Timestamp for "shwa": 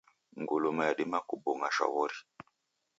1.75-1.87